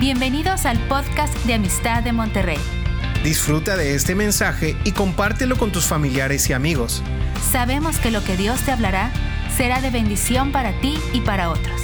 [0.00, 2.58] Bienvenidos al podcast de Amistad de Monterrey.
[3.22, 7.00] Disfruta de este mensaje y compártelo con tus familiares y amigos.
[7.52, 9.12] Sabemos que lo que Dios te hablará
[9.56, 11.80] será de bendición para ti y para otros.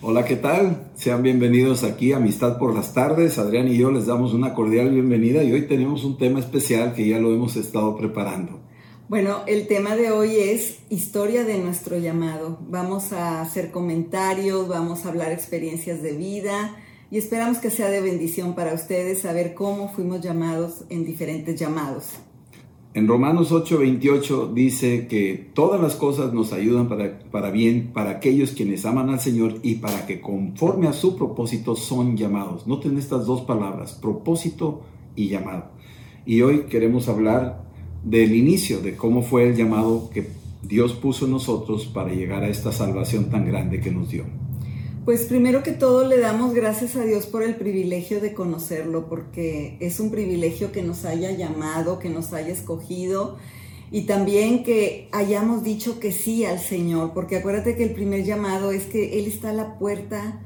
[0.00, 0.90] Hola, ¿qué tal?
[0.94, 3.38] Sean bienvenidos aquí a Amistad por las tardes.
[3.38, 7.06] Adrián y yo les damos una cordial bienvenida y hoy tenemos un tema especial que
[7.06, 8.69] ya lo hemos estado preparando.
[9.10, 12.60] Bueno, el tema de hoy es historia de nuestro llamado.
[12.68, 16.76] Vamos a hacer comentarios, vamos a hablar experiencias de vida
[17.10, 22.20] y esperamos que sea de bendición para ustedes saber cómo fuimos llamados en diferentes llamados.
[22.94, 28.52] En Romanos 8:28 dice que todas las cosas nos ayudan para, para bien para aquellos
[28.52, 32.68] quienes aman al Señor y para que conforme a su propósito son llamados.
[32.68, 34.82] Noten estas dos palabras, propósito
[35.16, 35.72] y llamado.
[36.24, 37.69] Y hoy queremos hablar
[38.02, 40.28] del inicio, de cómo fue el llamado que
[40.62, 44.24] Dios puso en nosotros para llegar a esta salvación tan grande que nos dio.
[45.04, 49.76] Pues primero que todo le damos gracias a Dios por el privilegio de conocerlo, porque
[49.80, 53.38] es un privilegio que nos haya llamado, que nos haya escogido
[53.90, 58.70] y también que hayamos dicho que sí al Señor, porque acuérdate que el primer llamado
[58.70, 60.42] es que Él está a la puerta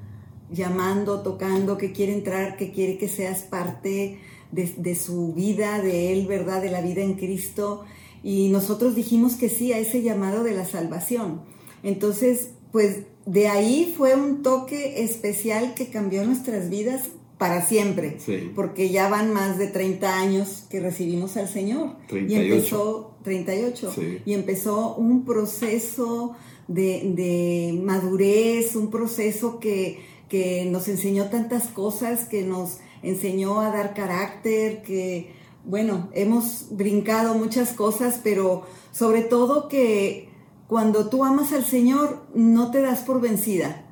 [0.51, 4.19] llamando, tocando, que quiere entrar, que quiere que seas parte
[4.55, 6.63] de, de su vida, de Él, ¿verdad?
[6.63, 7.85] De la vida en Cristo.
[8.23, 11.43] Y nosotros dijimos que sí a ese llamado de la salvación.
[11.83, 18.19] Entonces, pues de ahí fue un toque especial que cambió nuestras vidas para siempre,
[18.55, 21.97] porque ya van más de 30 años que recibimos al Señor.
[22.09, 22.33] 38.
[22.33, 23.95] Y empezó, 38,
[24.25, 26.37] y empezó un proceso
[26.69, 33.95] de, madurez, un proceso que, que nos enseñó tantas cosas, que nos enseñó a dar
[33.95, 35.33] carácter, que,
[35.65, 40.29] bueno, hemos brincado muchas cosas, pero sobre todo que
[40.67, 43.85] cuando tú amas al Señor, no te das por vencida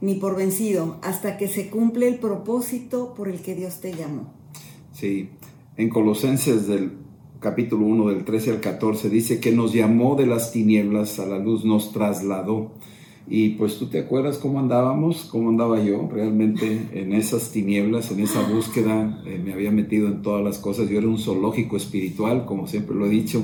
[0.00, 4.32] ni por vencido hasta que se cumple el propósito por el que Dios te llamó.
[4.92, 5.30] Sí,
[5.76, 6.92] en Colosenses del
[7.40, 11.38] capítulo 1 del 13 al 14 dice que nos llamó de las tinieblas a la
[11.38, 12.72] luz, nos trasladó.
[13.28, 18.20] Y pues tú te acuerdas cómo andábamos, cómo andaba yo realmente en esas tinieblas, en
[18.20, 22.46] esa búsqueda, eh, me había metido en todas las cosas, yo era un zoológico espiritual,
[22.46, 23.42] como siempre lo he dicho,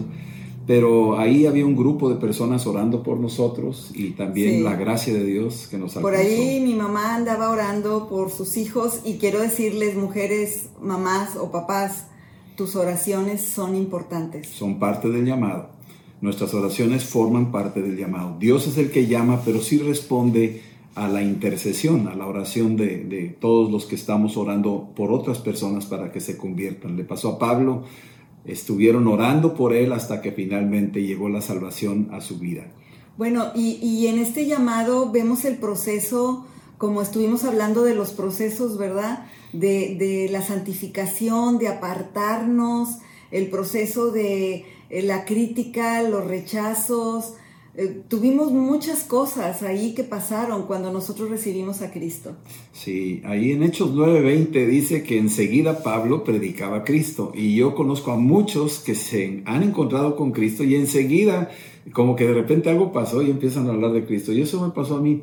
[0.66, 5.24] pero ahí había un grupo de personas orando por nosotros y también la gracia de
[5.24, 6.02] Dios que nos alcanzó.
[6.02, 11.50] Por ahí mi mamá andaba orando por sus hijos y quiero decirles, mujeres, mamás o
[11.50, 12.06] papás,
[12.56, 14.48] tus oraciones son importantes.
[14.48, 15.70] Son parte del llamado.
[16.22, 18.36] Nuestras oraciones forman parte del llamado.
[18.38, 20.62] Dios es el que llama, pero sí responde
[20.94, 25.84] a la intercesión, a la oración de, todos los que estamos orando por otras personas
[25.84, 26.96] para que se conviertan.
[26.96, 27.84] Le pasó a Pablo
[28.44, 32.66] estuvieron orando por él hasta que finalmente llegó la salvación a su vida.
[33.16, 36.46] Bueno, y, en este llamado vemos el proceso,
[36.78, 39.26] como estuvimos hablando de los procesos, ¿verdad?
[39.52, 42.98] De la santificación, de apartarnos,
[43.30, 47.34] el proceso de eh, la crítica, los rechazos,
[47.74, 52.36] eh, tuvimos muchas cosas ahí que pasaron cuando nosotros recibimos a Cristo.
[52.72, 58.12] Sí, ahí en Hechos 9:20 dice que enseguida Pablo predicaba a Cristo y yo conozco
[58.12, 61.50] a muchos que se han encontrado con Cristo y enseguida
[61.94, 64.32] como que de repente algo pasó y empiezan a hablar de Cristo.
[64.32, 65.22] Y eso me pasó a mí.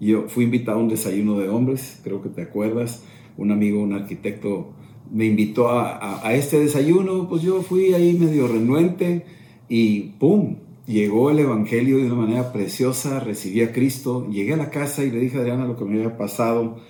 [0.00, 3.04] Yo fui invitado a un desayuno de hombres, creo que te acuerdas,
[3.36, 4.74] un amigo, un arquitecto
[5.12, 9.24] me invitó a, a este desayuno, pues yo fui ahí medio renuente
[9.68, 10.56] y ¡pum!
[10.86, 15.10] llegó el Evangelio de una manera preciosa, recibí a Cristo, llegué a la casa y
[15.10, 16.80] le dije a Adriana lo que me había pasado.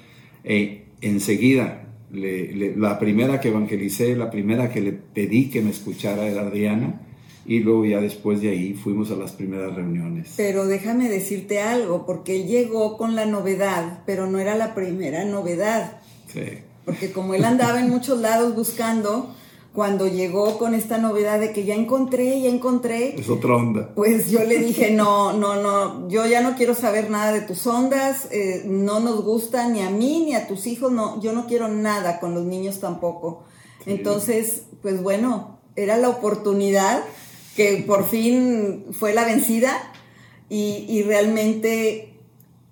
[0.42, 6.42] Eh, enseguida, la primera que evangelicé, la primera que le pedí que me escuchara era
[6.42, 7.00] Adriana.
[7.46, 10.32] Y luego ya después de ahí fuimos a las primeras reuniones.
[10.34, 15.26] Pero déjame decirte algo, porque él llegó con la novedad, pero no era la primera
[15.26, 16.00] novedad.
[16.32, 16.40] Sí.
[16.84, 19.34] Porque como él andaba en muchos lados buscando,
[19.74, 23.18] cuando llegó con esta novedad de que ya encontré, ya encontré.
[23.18, 23.92] Es otra onda.
[23.96, 27.66] Pues yo le dije, no, no, no, yo ya no quiero saber nada de tus
[27.66, 31.46] ondas, eh, no nos gusta ni a mí ni a tus hijos, no, yo no
[31.46, 33.42] quiero nada con los niños tampoco.
[33.84, 37.02] Entonces, pues bueno, era la oportunidad
[37.56, 39.92] que por fin fue la vencida
[40.48, 42.13] y, y realmente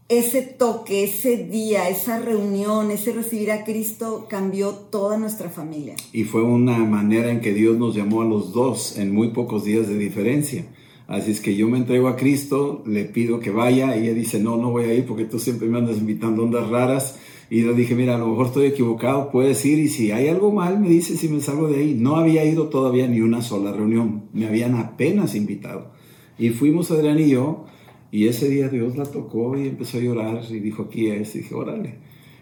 [0.09, 5.95] ese toque, ese día, esa reunión, ese recibir a Cristo cambió toda nuestra familia.
[6.13, 9.65] Y fue una manera en que Dios nos llamó a los dos en muy pocos
[9.65, 10.67] días de diferencia.
[11.09, 14.39] Así es que yo me entrego a Cristo, le pido que vaya y ella dice,
[14.39, 17.19] no, no voy a ir porque tú siempre me andas invitando ondas raras
[17.51, 20.53] Y le dije, mira, a lo mejor estoy equivocado, puedes ir y si hay algo
[20.53, 21.95] mal, me dices si me salgo de ahí.
[21.99, 25.93] No había ido todavía ni una sola reunión, me habían apenas invitado.
[26.39, 27.67] Y fuimos Adrián y yo,
[28.13, 31.39] y ese día Dios la tocó y empezó a llorar y dijo, aquí es, y
[31.39, 31.99] dije, órale.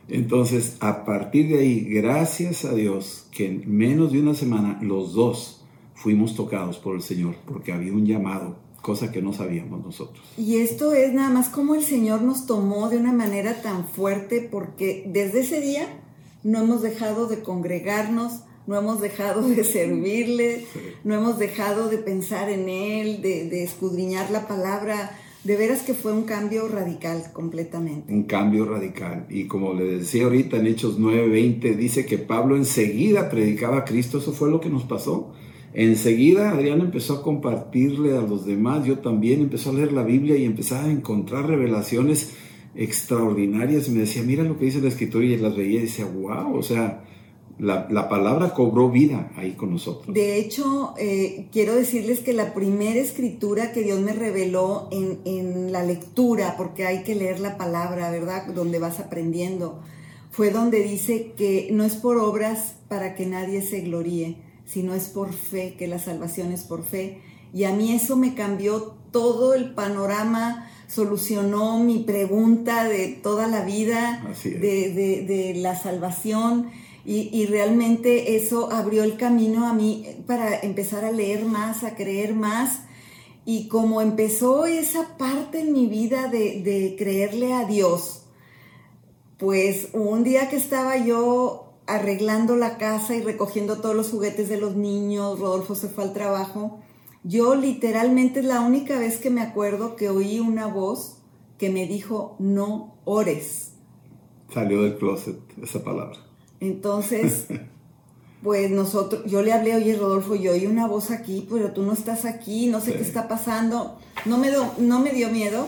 [0.09, 5.15] Entonces, a partir de ahí, gracias a Dios, que en menos de una semana los
[5.15, 5.65] dos
[5.95, 10.25] fuimos tocados por el Señor, porque había un llamado cosa que no sabíamos nosotros.
[10.37, 14.49] Y esto es nada más como el Señor nos tomó de una manera tan fuerte
[14.51, 15.87] porque desde ese día
[16.43, 20.65] no hemos dejado de congregarnos, no hemos dejado de servirle,
[21.05, 25.19] no hemos dejado de pensar en Él, de, de, escudriñar la palabra.
[25.45, 28.13] De veras que fue un cambio radical completamente.
[28.13, 29.25] Un cambio radical.
[29.31, 34.19] Y como le decía ahorita en Hechos 9:20, dice que Pablo enseguida predicaba a Cristo.
[34.19, 35.33] Eso fue lo que nos pasó.
[35.73, 40.37] Enseguida Adrián empezó a compartirle a los demás, yo también empezó a leer la Biblia
[40.37, 42.33] y empezaba a encontrar revelaciones
[42.75, 43.89] extraordinarias.
[43.89, 46.63] Me decía, mira lo que dice la escritura y las veía y decía, wow, o
[46.63, 47.05] sea,
[47.61, 50.15] la, palabra cobró vida ahí con nosotros.
[50.15, 55.73] De hecho, eh, quiero decirles que la primera escritura que Dios me reveló en, en
[55.73, 58.47] la lectura, porque hay que leer la palabra, ¿verdad?
[58.55, 59.81] Donde vas aprendiendo,
[60.31, 65.09] fue donde dice que no es por obras para que nadie se gloríe sino es
[65.09, 67.21] por fe, que la salvación es por fe.
[67.53, 73.65] Y a mí eso me cambió todo el panorama, solucionó mi pregunta de toda la
[73.65, 76.71] vida, de, la salvación.
[77.05, 82.35] Y, realmente eso abrió el camino a mí para empezar a leer más, a creer
[82.35, 82.83] más.
[83.47, 88.27] Y como empezó esa parte en mi vida de, de creerle a Dios,
[89.39, 94.61] pues un día que estaba yo arreglando la casa y recogiendo todos los juguetes de
[94.61, 96.81] los niños, Rodolfo se fue al trabajo.
[97.25, 101.19] Yo literalmente es la única vez que me acuerdo que oí una voz
[101.59, 103.73] que me dijo, no ores.
[104.53, 106.30] Salió del closet esa palabra.
[106.61, 107.47] Entonces,
[108.43, 111.93] pues nosotros, yo le hablé, oye Rodolfo, yo oí una voz aquí, pero tú no
[111.93, 113.99] estás aquí, no sé qué está pasando.
[114.25, 115.67] No me, no me dio miedo,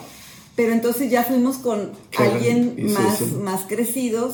[0.55, 4.33] pero entonces ya fuimos con alguien más, más crecido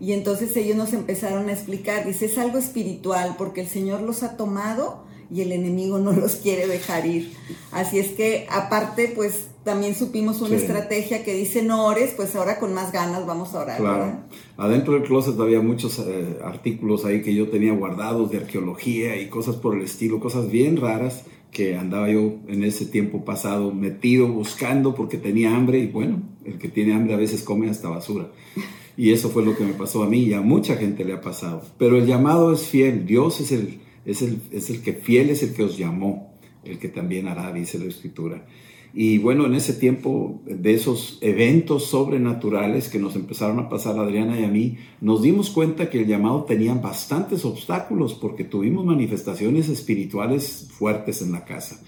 [0.00, 4.22] y entonces ellos nos empezaron a explicar, dice, es algo espiritual porque el Señor los
[4.22, 7.32] ha tomado y el enemigo no los quiere dejar ir.
[7.70, 12.58] Así es que aparte, pues también supimos una estrategia que dice no ores, pues ahora
[12.58, 13.78] con más ganas vamos a orar.
[13.78, 14.12] Claro.
[14.56, 19.28] Adentro del closet había muchos eh, artículos ahí que yo tenía guardados de arqueología y
[19.28, 24.28] cosas por el estilo, cosas bien raras que andaba yo en ese tiempo pasado metido
[24.28, 28.28] buscando porque tenía hambre y bueno, el que tiene hambre a veces come hasta basura.
[28.96, 31.20] Y eso fue lo que me pasó a mí y a mucha gente le ha
[31.20, 31.62] pasado.
[31.78, 35.42] Pero el llamado es fiel, Dios es el, es el, es el que fiel es
[35.42, 36.32] el que os llamó,
[36.64, 38.46] el que también hará, dice la escritura.
[38.94, 44.02] Y bueno, en ese tiempo de esos eventos sobrenaturales que nos empezaron a pasar a
[44.02, 48.86] Adriana y a mí, nos dimos cuenta que el llamado tenía bastantes obstáculos porque tuvimos
[48.86, 51.82] manifestaciones espirituales fuertes en la casa.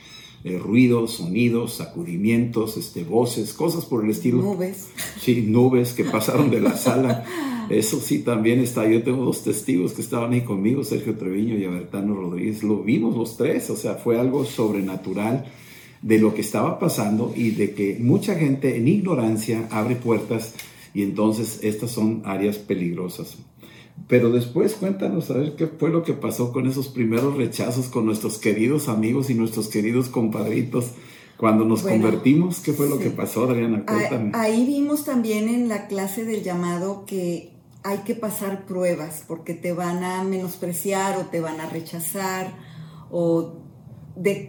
[0.44, 4.42] Eh, ruidos, sonidos, sacudimientos, este, voces, cosas por el estilo.
[4.42, 4.88] Nubes.
[5.18, 7.24] Sí, nubes que pasaron de la sala.
[7.70, 8.88] Eso sí también está.
[8.88, 12.64] Yo tengo dos testigos que estaban ahí conmigo, Sergio Treviño y Abertano Rodríguez.
[12.64, 15.46] Lo vimos los tres, o sea, fue algo sobrenatural
[16.02, 20.54] de lo que estaba pasando y de que mucha gente en ignorancia abre puertas
[20.94, 23.36] y entonces estas son áreas peligrosas.
[24.08, 28.06] Pero después cuéntanos a ver qué fue lo que pasó con esos primeros rechazos con
[28.06, 30.92] nuestros queridos amigos y nuestros queridos compadritos.
[31.36, 33.84] Cuando nos convertimos, ¿qué fue lo que pasó, Adriana?
[33.86, 34.32] Cuéntame.
[34.34, 39.72] Ahí vimos también en la clase del llamado que hay que pasar pruebas porque te
[39.72, 42.52] van a menospreciar o te van a rechazar
[43.10, 43.54] o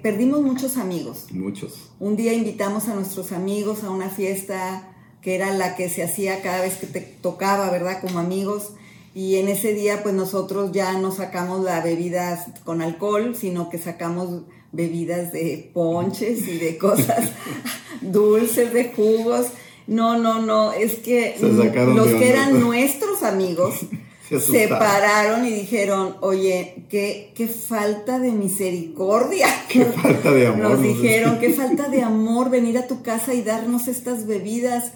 [0.02, 1.28] perdimos muchos amigos.
[1.32, 1.92] Muchos.
[2.00, 4.88] Un día invitamos a nuestros amigos a una fiesta
[5.22, 8.02] que era la que se hacía cada vez que te tocaba, ¿verdad?
[8.02, 8.72] Como amigos.
[9.14, 13.78] Y en ese día, pues nosotros ya no sacamos las bebidas con alcohol, sino que
[13.78, 17.30] sacamos bebidas de ponches y de cosas
[18.02, 19.48] dulces, de jugos.
[19.88, 23.76] No, no, no, es que los que eran nuestros amigos
[24.40, 29.48] se, pararon y dijeron, oye, qué, qué falta de misericordia.
[29.70, 30.72] Qué falta de amor.
[30.72, 34.94] Nos dijeron, qué falta de amor venir a tu casa y darnos estas bebidas.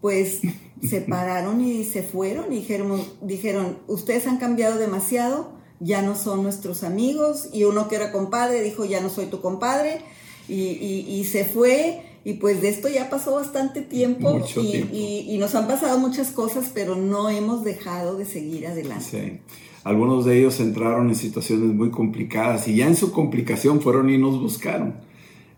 [0.00, 0.40] Pues
[0.88, 6.44] se pararon y se fueron y dijeron, dijeron, ustedes han cambiado demasiado, ya no son
[6.44, 7.48] nuestros amigos.
[7.52, 10.02] Y uno que era compadre dijo, ya no soy tu compadre.
[10.48, 15.66] Y, y se fue y pues de esto ya pasó bastante tiempo, y, nos han
[15.66, 19.04] pasado muchas cosas, pero no hemos dejado de seguir adelante.
[19.10, 19.52] Sí.
[19.84, 24.18] Algunos de ellos entraron en situaciones muy complicadas y ya en su complicación fueron y
[24.18, 24.96] nos buscaron.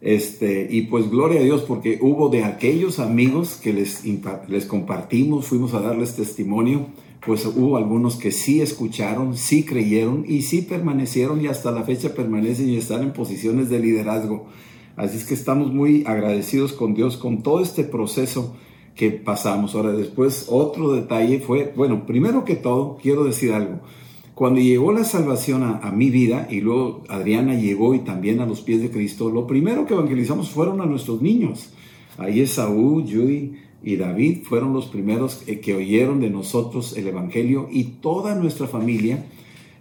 [0.00, 4.02] Este, y pues gloria a Dios porque hubo de aquellos amigos que les,
[4.48, 6.86] les compartimos, fuimos a darles testimonio,
[7.24, 12.14] pues hubo algunos que sí escucharon, sí creyeron y sí permanecieron y hasta la fecha
[12.14, 14.46] permanecen y están en posiciones de liderazgo.
[15.00, 18.54] Así es que estamos muy agradecidos con Dios con todo este proceso
[18.94, 19.74] que pasamos.
[19.74, 23.80] Ahora después otro detalle fue, bueno, primero que todo quiero decir algo.
[24.34, 28.60] Cuando llegó la salvación a, mi vida y luego Adriana llegó y también a los
[28.60, 31.72] pies de Cristo, lo primero que evangelizamos fueron a nuestros niños.
[32.18, 37.84] Ahí Esaú, Yui y David fueron los primeros que, oyeron de nosotros el Evangelio y
[37.84, 39.24] toda nuestra familia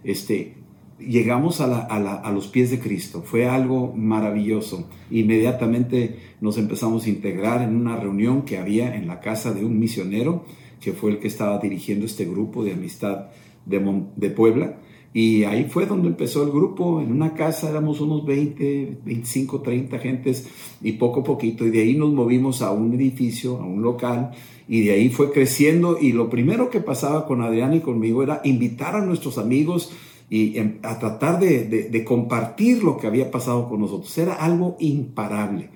[0.02, 0.54] este,
[1.00, 3.22] llegamos a, los pies de Cristo.
[3.22, 4.88] Fue algo maravilloso.
[5.10, 9.78] Inmediatamente nos empezamos a integrar en una reunión que había en la casa de un
[9.78, 10.44] misionero,
[10.80, 13.26] que fue el que estaba dirigiendo este grupo de amistad
[13.66, 14.78] de, Puebla.
[15.12, 19.98] Y ahí fue donde empezó el grupo, en una casa éramos unos 20, 25, 30
[19.98, 20.48] gentes
[20.80, 21.66] y poco a poquito.
[21.66, 24.30] Y de ahí nos movimos a un edificio, a un local,
[24.68, 25.98] y de ahí fue creciendo.
[26.00, 29.92] Y lo primero que pasaba con Adrián y conmigo era invitar a nuestros amigos
[30.30, 34.16] y em, a tratar de, de compartir lo que había pasado con nosotros.
[34.16, 35.70] Era algo imparable.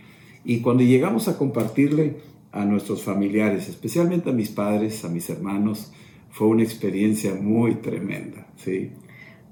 [0.45, 2.17] Y cuando llegamos a compartirle
[2.53, 5.91] a nuestros familiares, especialmente a mis padres, a mis hermanos,
[6.31, 8.93] fue una experiencia muy tremenda, ¿sí?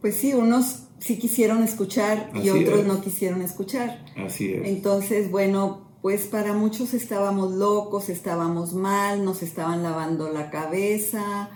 [0.00, 4.04] Pues sí, unos sí quisieron escuchar y otros no quisieron escuchar.
[4.16, 4.68] Así es.
[4.68, 11.50] Entonces, bueno, pues para muchos estábamos locos, estábamos mal, nos estaban lavando la cabeza.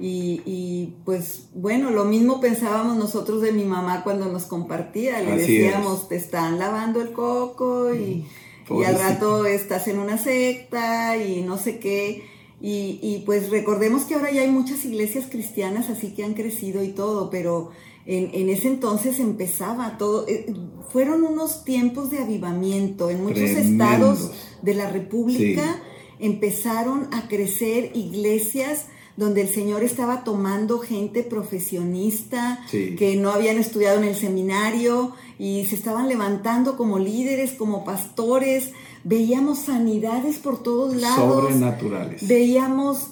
[0.00, 5.20] Y, pues bueno, lo mismo pensábamos nosotros de mi mamá cuando nos compartía.
[5.20, 8.26] Le decíamos, te están lavando el coco y,
[8.68, 12.24] mm, y al rato estás en una secta y no sé qué.
[12.62, 16.88] Y, pues recordemos que ahora ya hay muchas iglesias cristianas así que han crecido y
[16.88, 17.70] todo, pero
[18.04, 20.26] en, ese entonces empezaba todo.
[20.28, 20.52] Eh,
[20.90, 23.08] fueron unos tiempos de avivamiento.
[23.08, 25.80] En muchos estados de la República
[26.18, 28.86] empezaron a crecer iglesias
[29.20, 35.66] donde el Señor estaba tomando gente profesionista que no habían estudiado en el seminario y
[35.66, 38.72] se estaban levantando como líderes, como pastores
[39.04, 41.34] veíamos sanidades por todos lados.
[41.34, 42.26] Sobrenaturales.
[42.26, 43.10] Veíamos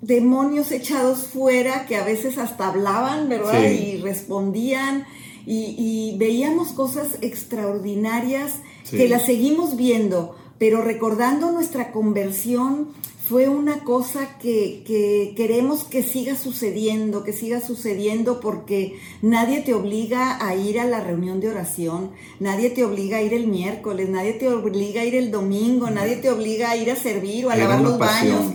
[0.00, 3.70] demonios echados fuera que a veces hasta hablaban, ¿verdad?
[3.70, 5.04] Y respondían.
[5.44, 12.88] Y, veíamos cosas extraordinarias que las seguimos viendo, pero recordando nuestra conversión
[13.28, 20.38] fue una cosa que, queremos que siga sucediendo, que siga sucediendo porque nadie te obliga
[20.46, 24.32] a ir a la reunión de oración, nadie te obliga a ir el miércoles, nadie
[24.32, 27.56] te obliga a ir el domingo, nadie te obliga a ir a servir o a
[27.56, 28.54] lavar los baños.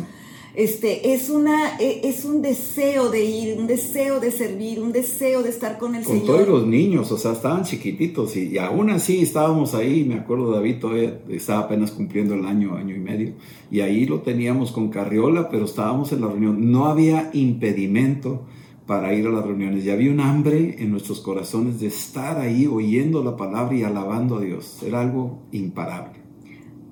[0.56, 5.42] Este, es, una, e, es un deseo de ir, un deseo de servir, un deseo
[5.42, 6.28] de estar con el con Señor.
[6.28, 10.52] Con todos los niños, o sea, estaban chiquititos y, aún así estábamos ahí, me acuerdo
[10.52, 13.34] David todavía estaba apenas cumpliendo el año, año y medio,
[13.72, 18.46] y ahí lo teníamos con carriola, pero estábamos en la reunión, no había impedimento
[18.86, 22.68] para ir a las reuniones y había un hambre en nuestros corazones de estar ahí
[22.68, 26.23] oyendo la palabra y alabando a Dios, era algo imparable.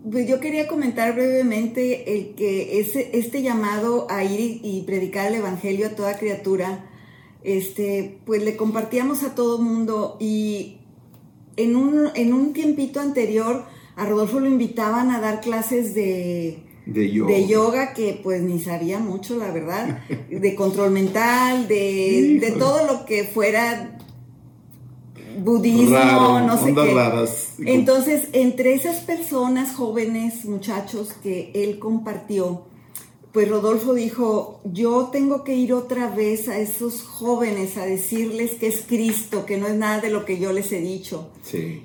[0.09, 5.35] Pues yo quería comentar brevemente el que ese, este llamado a ir y predicar el
[5.35, 6.89] Evangelio a toda criatura,
[7.43, 10.77] este, pues le compartíamos a todo mundo y
[11.55, 13.65] en un, en un tiempito anterior
[13.95, 17.33] a Rodolfo lo invitaban a dar clases de, de yoga.
[17.33, 17.93] de yoga.
[17.93, 23.23] que pues ni sabía mucho, la verdad, de control mental, de, de todo lo que
[23.25, 23.97] fuera
[25.39, 27.73] budismo, no sé qué.
[27.73, 32.65] Entonces, entre esas personas jóvenes, muchachos que él compartió,
[33.31, 38.67] pues Rodolfo dijo, yo tengo que ir otra vez a esos jóvenes a decirles que
[38.67, 41.29] es Cristo, que no es nada de lo que yo les he dicho.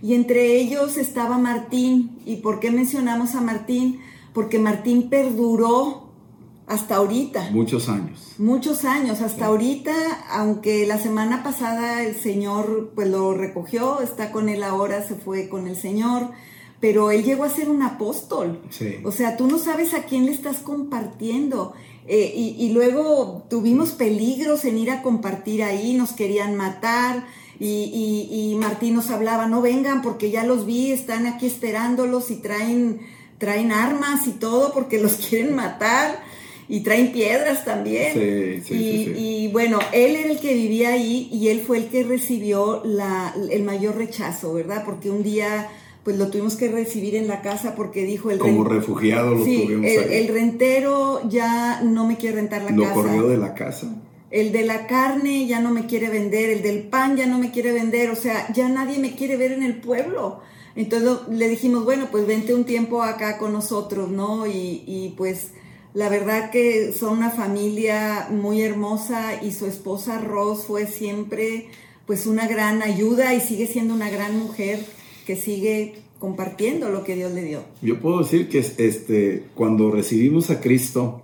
[0.02, 2.18] Y entre ellos estaba Martín.
[2.26, 4.00] ¿Y por qué mencionamos a Martín?
[4.32, 6.05] Porque Martín perduró
[6.66, 7.50] hasta ahorita.
[7.52, 8.34] Muchos años.
[8.38, 9.92] Muchos años, hasta ahorita,
[10.30, 15.48] aunque la semana pasada el Señor pues lo recogió, está con él ahora, se fue
[15.48, 16.30] con el Señor,
[16.80, 18.60] pero él llegó a ser un apóstol.
[19.04, 21.74] O sea, tú no sabes a quién le estás compartiendo.
[22.08, 27.26] Eh, y, luego tuvimos peligros en ir a compartir ahí, nos querían matar.
[27.58, 32.36] Y, y, Martín nos hablaba, no vengan porque ya los vi, están aquí esperándolos y
[32.36, 33.00] traen,
[33.38, 36.22] traen armas y todo porque los quieren matar
[36.68, 38.12] y traen piedras también.
[38.12, 41.78] Sí, sí, y, sí, y, bueno, él era el que vivía ahí y él fue
[41.78, 44.82] el que recibió la, el mayor rechazo, ¿verdad?
[44.84, 45.68] Porque un día
[46.02, 49.90] pues lo tuvimos que recibir en la casa porque dijo el como refugiado lo tuvimos
[49.90, 52.78] el, el, rentero ya no me quiere rentar la casa.
[52.78, 53.92] Lo corrió de la casa.
[54.30, 57.50] El de la carne ya no me quiere vender, el del pan ya no me
[57.50, 60.42] quiere vender, o sea, ya nadie me quiere ver en el pueblo.
[60.76, 64.46] Entonces le dijimos, bueno, pues vente un tiempo acá con nosotros, ¿no?
[64.46, 65.54] Y, y pues
[65.96, 71.68] La verdad que son una familia muy hermosa y su esposa Ros fue siempre
[72.04, 74.84] pues una gran ayuda y sigue siendo una gran mujer
[75.26, 77.60] que sigue compartiendo lo que Dios le dio.
[77.80, 81.22] Yo puedo decir que este, cuando recibimos a Cristo,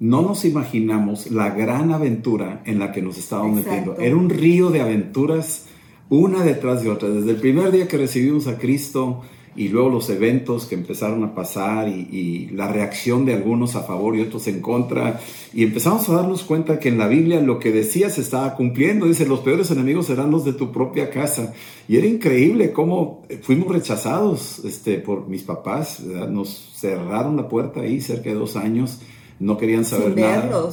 [0.00, 3.96] no nos imaginamos la gran aventura en la que nos estábamos metiendo.
[3.98, 5.64] Era un río de aventuras,
[6.10, 7.08] una detrás de otra.
[7.08, 9.22] Desde el primer día que recibimos a Cristo,
[9.60, 14.16] y luego los eventos que empezaron a pasar y, la reacción de algunos a favor
[14.16, 15.20] y otros en contra.
[15.52, 19.04] Y empezamos a darnos cuenta que en la Biblia lo que decía se estaba cumpliendo.
[19.04, 21.52] Dice, los peores enemigos serán los de tu propia casa.
[21.86, 26.00] Y era increíble cómo fuimos rechazados este, por mis papás.
[26.00, 29.02] Nos cerraron la puerta ahí cerca de dos años.
[29.40, 30.70] No querían saber nada.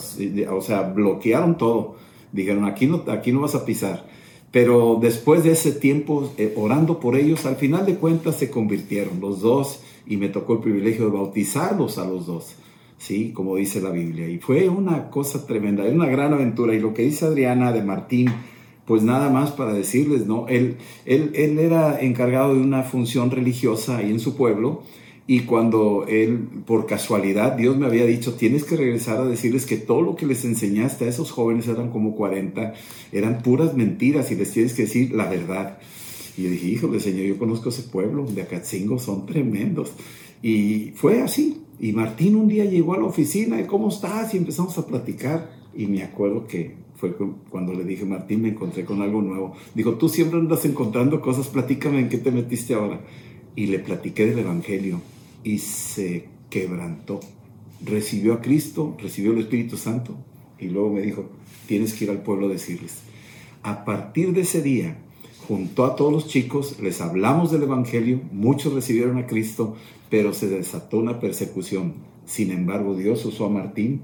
[0.51, 1.97] O sea, bloquearon todo.
[2.31, 4.06] Dijeron, aquí no, aquí no vas a pisar.
[4.51, 9.19] Pero después de ese tiempo eh, orando por ellos, al final de cuentas se convirtieron
[9.19, 12.55] los dos y me tocó el privilegio de bautizarlos a los dos,
[12.97, 13.31] ¿sí?
[13.33, 14.29] Como dice la Biblia.
[14.29, 16.73] Y fue una cosa tremenda, una gran aventura.
[16.73, 18.29] Y lo que dice Adriana de Martín,
[18.85, 20.47] pues nada más para decirles, ¿no?
[20.47, 24.83] Él, él, él era encargado de una función religiosa ahí en su pueblo
[25.29, 29.75] y cuando él, por casualidad, Dios me había dicho, tienes que regresar a decirles que
[29.75, 32.73] todo lo que les enseñaste a esos jóvenes, eran como 40,
[33.11, 35.79] eran puras mentiras y les tienes que decir la verdad.
[36.37, 39.91] Y yo dije, híjole, Señor, yo conozco ese pueblo de Acatzingo, son tremendos.
[40.41, 41.61] Y fue así.
[41.77, 44.33] Y Martín un día llegó a la oficina, y ¿cómo estás?
[44.33, 45.51] Y empezamos a platicar.
[45.75, 47.13] Y me acuerdo que fue
[47.49, 49.57] cuando le dije, Martín, me encontré con algo nuevo.
[49.75, 53.01] Dijo, tú siempre andas encontrando cosas, platícame en qué te metiste ahora.
[53.57, 55.01] Y le platiqué del Evangelio
[55.47, 57.21] y se quebrantó.
[57.81, 60.17] Recibió a Cristo, recibió el Espíritu Santo
[60.59, 61.29] y luego me dijo,
[61.67, 62.97] tienes que ir al pueblo a decirles.
[63.63, 64.97] A partir de ese día,
[65.47, 69.77] juntó a todos los chicos, les hablamos del Evangelio, muchos recibieron a Cristo,
[70.09, 71.93] pero se desató una persecución.
[72.25, 74.01] Sin embargo, Dios usó a Martín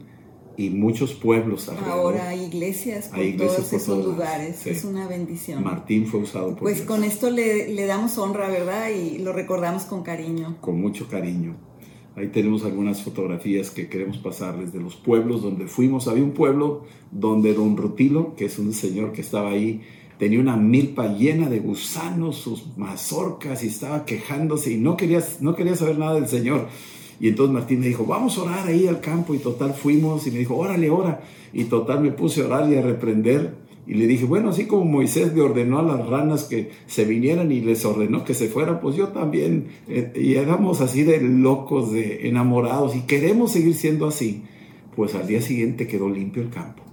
[0.57, 4.65] y muchos pueblos Ahora hay iglesias por todos esos lugares.
[4.67, 5.63] Es una bendición.
[5.63, 8.89] Martín fue usado por Pues con esto le, le, damos honra, ¿verdad?
[8.89, 10.57] Y lo recordamos con cariño.
[10.61, 11.55] Con mucho cariño.
[12.15, 16.07] Ahí tenemos algunas fotografías que queremos pasarles de los pueblos donde fuimos.
[16.07, 19.81] Había un pueblo donde don Rutilo, que es un señor que estaba ahí,
[20.19, 25.55] tenía una milpa llena de gusanos, sus mazorcas y estaba quejándose y no quería, no
[25.55, 26.67] quería saber nada del Señor.
[27.19, 29.33] Y entonces Martín me dijo, vamos a orar ahí al campo.
[29.33, 31.21] Y total fuimos y me dijo, órale, ora.
[31.53, 33.55] Y total me puse a orar y a reprender.
[33.85, 37.51] Y le dije, bueno, así como Moisés le ordenó a las ranas que se vinieran
[37.51, 39.67] y les ordenó que se fueran, pues yo también.
[39.87, 42.95] Eh, y éramos así de locos, de enamorados.
[42.95, 44.43] Y queremos seguir siendo así.
[44.95, 46.83] Pues al día siguiente quedó limpio el campo.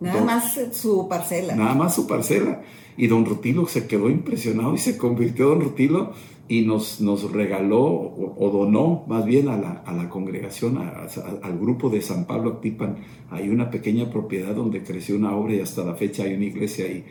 [0.00, 1.54] Nada más su parcela.
[1.54, 2.62] Nada más su parcela.
[2.96, 6.12] Y don Rutilo se quedó impresionado y se convirtió don Rutilo
[6.48, 11.88] y nos, nos regaló o, donó más bien a la, a la congregación, al grupo
[11.88, 12.96] de San Pablo Actipan.
[13.30, 16.86] Hay una pequeña propiedad donde creció una obra y hasta la fecha hay una iglesia
[16.86, 17.04] ahí.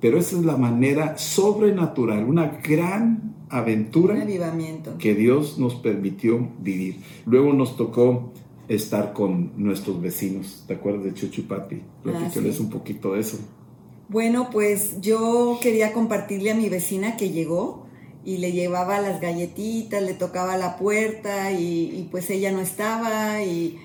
[0.00, 4.26] Pero esa es la manera sobrenatural, una gran aventura
[4.98, 6.96] que Dios nos permitió vivir.
[7.24, 8.32] Luego nos tocó
[8.68, 10.64] estar con nuestros vecinos.
[10.66, 11.82] ¿Te acuerdas de Chuchu y Papi?
[12.02, 13.38] Platícales un poquito de eso.
[14.08, 17.83] Bueno, pues yo quería compartirle a mi vecina que llegó
[18.24, 23.78] y le llevaba las galletitas, le tocaba la puerta y, pues ella no estaba y,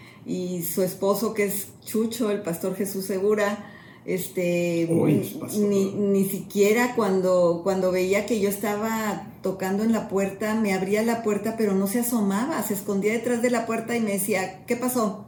[0.63, 3.71] su esposo que es Chucho, el pastor Jesús Segura,
[4.05, 10.73] este ni, ni, siquiera cuando, cuando veía que yo estaba tocando en la puerta, me
[10.73, 14.11] abría la puerta pero no se asomaba, se escondía detrás de la puerta y me
[14.11, 15.25] decía, ¿qué pasó?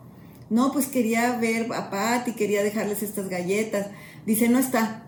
[0.52, 3.88] No, pues quería ver a Pat y quería dejarles estas galletas.
[4.26, 5.06] Dice, no está.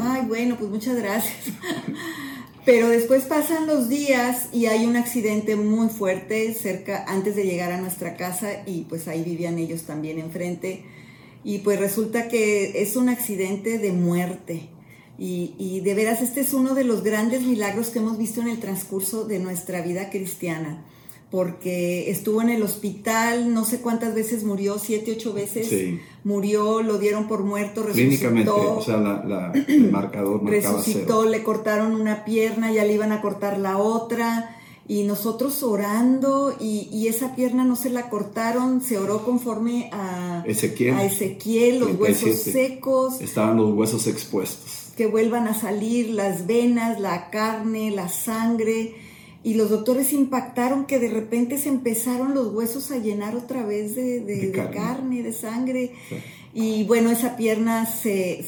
[0.00, 1.36] Ay, bueno, pues muchas gracias.
[2.66, 7.70] Pero después pasan los días y hay un accidente muy fuerte cerca, antes de llegar
[7.70, 10.82] a nuestra casa y pues ahí vivían ellos también enfrente.
[11.44, 14.68] Y pues resulta que es un accidente de muerte.
[15.16, 18.48] Y, y de veras este es uno de los grandes milagros que hemos visto en
[18.48, 20.84] el transcurso de nuestra vida cristiana
[21.36, 25.68] porque estuvo en el hospital, no sé cuántas veces murió, siete, ocho veces.
[26.24, 28.08] Murió, lo dieron por muerto, resucitó.
[28.08, 33.12] Clínicamente, o sea, la, el marcador marcaba Resucitó, le cortaron una pierna, ya le iban
[33.12, 34.56] a cortar la otra.
[34.88, 40.94] Y nosotros orando, y, esa pierna no se la cortaron, se oró conforme a Ezequiel,
[40.94, 43.20] a Ezequiel los huesos secos.
[43.20, 44.94] Estaban los huesos expuestos.
[44.96, 48.94] Que vuelvan a salir las venas, la carne, la sangre
[49.42, 53.94] y los doctores impactaron que de repente se empezaron los huesos a llenar otra vez
[53.94, 55.22] de, carne.
[55.22, 55.92] de sangre.
[56.52, 58.42] Y bueno, esa pierna se,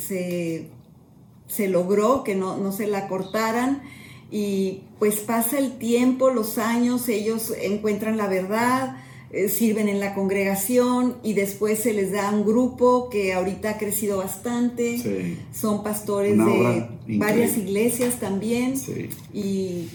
[1.46, 3.82] se, logró que no, no, se la cortaran.
[4.30, 8.96] Y pues pasa el tiempo, los años, ellos encuentran la verdad,
[9.30, 13.78] eh, sirven en la congregación y después se les da un grupo que ahorita ha
[13.78, 14.98] crecido bastante.
[14.98, 15.38] Sí.
[15.52, 18.78] Son pastores Una de varias iglesias también.
[18.78, 19.10] Sí.
[19.32, 19.88] Y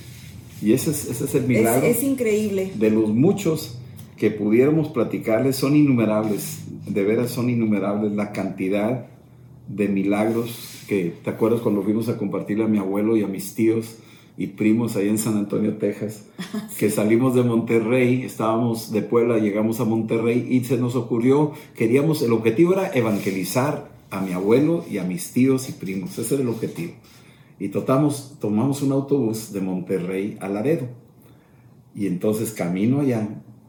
[0.64, 1.86] Y ese es, ese es el milagro.
[1.86, 2.72] es increíble.
[2.76, 3.78] de los muchos
[4.18, 9.08] que pudiéramos platicarles son innumerables, de veras son innumerables la cantidad
[9.68, 13.56] de milagros que, ¿te acuerdas cuando fuimos a compartirle a mi abuelo y a mis
[13.56, 13.98] tíos
[14.38, 16.26] y primos ahí en San Antonio, Texas?
[16.78, 22.22] Que salimos de Monterrey, estábamos de Puebla, llegamos a Monterrey y se nos ocurrió, queríamos,
[22.22, 26.44] el objetivo era evangelizar a mi abuelo y a mis tíos y primos, ese era
[26.44, 26.94] el objetivo.
[27.64, 30.86] Y totamos, tomamos un autobús de Monterrey a Laredo.
[31.96, 33.26] Y entonces camino allá,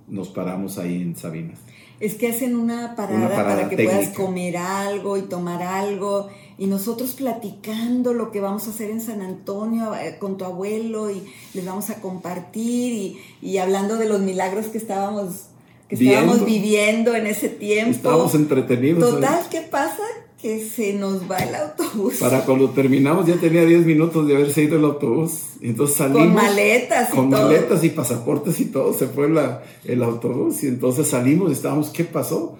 [0.08, 1.60] nos paramos ahí en Sabinas.
[2.00, 6.28] Es que hacen una parada, Una parada para que puedas comer algo y tomar algo.
[6.58, 11.12] Y nosotros platicando lo que vamos a hacer en San Antonio eh, con tu abuelo
[11.12, 11.22] y
[11.54, 15.50] les vamos a compartir y, y hablando de los milagros que estábamos,
[15.88, 16.46] que estábamos Viendo.
[16.46, 17.92] viviendo en ese tiempo.
[17.92, 19.08] Estábamos entretenidos.
[19.08, 19.46] Total.
[19.48, 20.02] ¿qué pasa?
[20.44, 22.16] Que se nos va el autobús.
[22.20, 25.40] Para cuando terminamos ya tenía 10 minutos de haberse ido el autobús.
[25.62, 26.22] Entonces salimos.
[26.26, 27.42] con maletas y con todo.
[27.44, 32.04] maletas y pasaportes y todo, se fue la- el autobús y entonces salimos estábamos, ¿qué
[32.04, 32.58] pasó?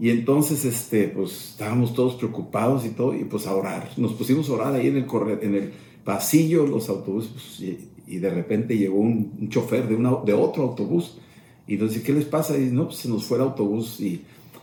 [0.00, 3.90] Y entonces, este, pues estábamos todos preocupados y todo, y pues a orar.
[3.98, 5.72] Nos pusimos a orar ahí en el, corre- en el
[6.04, 10.32] pasillo, los autobuses, pues, y, y de repente llegó un, un chofer de, una, de
[10.32, 11.18] otro autobús.
[11.66, 12.56] Y dice, ¿qué les pasa?
[12.56, 14.22] Y no, pues se nos fue el autobús y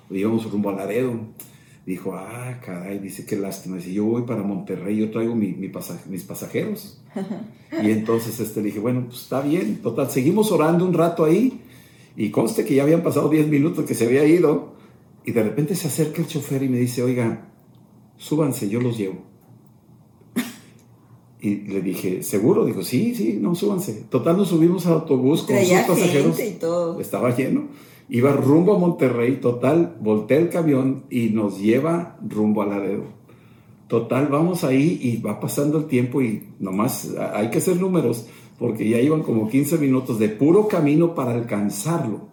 [0.09, 1.11] íbamos rumbo a Laredo.
[1.85, 3.75] Dijo, ah, caray, dice, qué lástima.
[3.77, 7.01] Dice, yo voy para Monterrey, yo traigo mi, mi pasa- mis pasajeros.
[7.83, 9.81] Y entonces este, le dije, bueno, pues está bien.
[9.81, 11.59] Total, seguimos orando un rato ahí.
[12.15, 14.75] Y conste que ya habían pasado 10 minutos que se había ido.
[15.25, 17.49] Y de repente se acerca el chofer y me dice, oiga,
[18.17, 19.17] súbanse, yo los llevo.
[21.41, 22.65] Y le dije, ¿seguro?
[22.65, 24.05] Dijo, sí, sí, no, súbanse.
[24.09, 26.39] Total, nos subimos al autobús con sus pasajeros.
[26.39, 26.99] y todo.
[27.01, 27.67] Estaba lleno.
[28.07, 33.05] Iba rumbo a Monterrey, total, voltea el camión y nos lleva rumbo a Laredo.
[33.87, 38.87] Total, vamos ahí y va pasando el tiempo y nomás hay que hacer números porque
[38.87, 42.27] ya iban como 15 minutos de puro camino para alcanzarlo.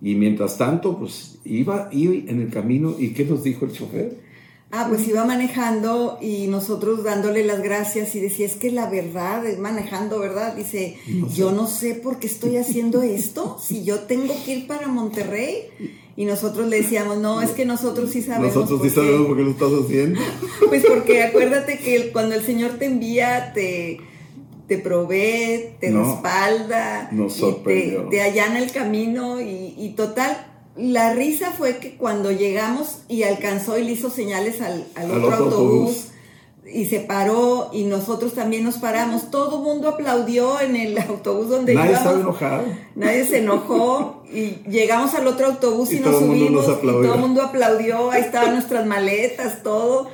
[0.00, 4.27] Y mientras tanto, pues iba, iba en el camino y ¿qué nos dijo el chofer?
[4.70, 9.46] Ah, pues iba manejando y nosotros dándole las gracias y decía, es que la verdad
[9.46, 10.54] es manejando, ¿verdad?
[10.54, 11.34] Dice, No sé.
[11.36, 15.68] yo no sé por qué estoy haciendo esto, si yo tengo que ir para Monterrey.
[16.16, 18.54] Y nosotros le decíamos, no, es que nosotros sí sabemos.
[18.56, 19.08] Nosotros sí por qué".
[19.08, 20.20] sabemos por qué lo estás haciendo.
[20.68, 24.00] Pues porque acuérdate que cuando el Señor te envía, te,
[24.66, 28.02] te provee, te No, respalda, nos sorprendió.
[28.04, 30.44] te, te allana el camino y, y total.
[30.78, 35.52] La risa fue que cuando llegamos y alcanzó y le hizo señales al, otro, autobús,
[35.52, 36.04] autobús.
[36.72, 39.30] y se paró y nosotros también nos paramos.
[39.30, 42.06] Todo el mundo aplaudió en el autobús donde Nadie íbamos.
[42.06, 42.62] estaba enojado.
[42.94, 47.20] Nadie se enojó y llegamos al otro autobús y, Y nos subimos y todo el
[47.20, 50.08] mundo aplaudió, ahí estaban nuestras maletas, todo.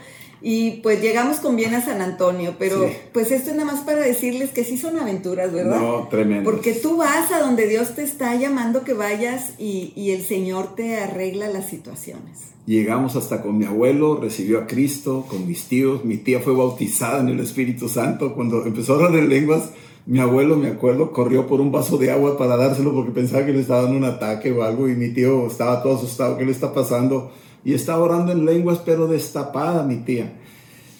[0.46, 2.92] Y pues llegamos con bien a San Antonio, pero Sí.
[3.14, 5.80] pues esto es nada más para decirles que sí son aventuras, ¿verdad?
[5.80, 6.50] No, tremendo.
[6.50, 10.74] Porque tú vas a donde Dios te está llamando que vayas y, y el Señor
[10.74, 12.50] te arregla las situaciones.
[12.66, 17.20] Llegamos hasta con mi abuelo, recibió a Cristo, con mis tíos, mi tía fue bautizada
[17.20, 18.34] en el Espíritu Santo.
[18.34, 19.70] Cuando empezó a hablar en lenguas,
[20.04, 23.52] mi abuelo, me acuerdo, corrió por un vaso de agua para dárselo porque pensaba que
[23.54, 26.52] le estaba dando un ataque o algo y mi tío estaba todo asustado, ¿qué le
[26.52, 27.32] está pasando?
[27.64, 30.34] Y estaba orando en lenguas, pero destapada mi tía.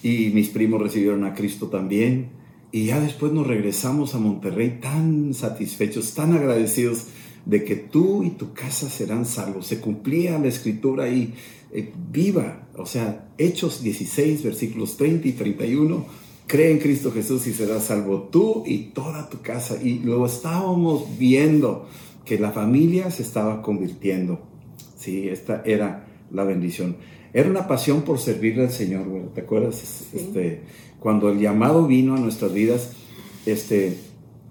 [0.01, 2.29] Y mis primos recibieron a Cristo también.
[2.71, 7.05] Y ya después nos regresamos a Monterrey tan satisfechos, tan agradecidos
[7.45, 9.67] de que tú y tu casa serán salvos.
[9.67, 11.33] Se cumplía la escritura ahí
[11.71, 16.05] eh, viva, o sea, Hechos 16, versículos 30 y 31.
[16.47, 19.81] Cree en Cristo Jesús y serás salvo tú y toda tu casa.
[19.81, 21.87] Y lo estábamos viendo,
[22.23, 24.39] que la familia se estaba convirtiendo.
[24.97, 26.97] Sí, esta era la bendición.
[27.33, 29.23] Era una pasión por servirle al Señor, güey.
[29.33, 29.75] ¿Te acuerdas?
[29.75, 30.17] Sí.
[30.17, 30.61] Este,
[30.99, 32.91] cuando el llamado vino a nuestras vidas,
[33.45, 33.97] este,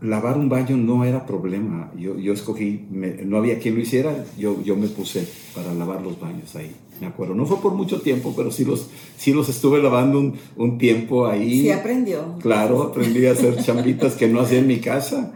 [0.01, 1.91] lavar un baño no era problema.
[1.99, 6.03] Yo, yo escogí, me- no había quien lo hiciera, yo, yo me puse para lavar
[6.03, 6.71] los baños ahí.
[7.01, 10.35] Me acuerdo, no fue por mucho tiempo, pero sí los, sí los estuve lavando un,
[10.57, 11.63] un tiempo ahí.
[11.63, 12.37] Sí aprendió.
[12.41, 15.33] Claro, aprendí a hacer chambitas que no hacía en mi casa.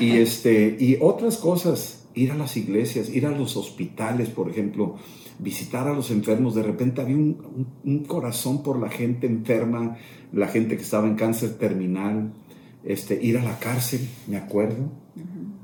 [0.00, 4.96] Y, este, y otras cosas, ir a las iglesias, ir a los hospitales, por ejemplo,
[5.38, 6.54] visitar a los enfermos.
[6.54, 9.96] De repente había un, un- un corazón por la gente enferma,
[10.32, 12.32] la gente que estaba en cáncer terminal.
[12.84, 14.90] Este, ir a la cárcel, me acuerdo,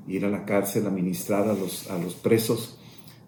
[0.08, 2.78] ir a la cárcel a ministrar a los, a los presos.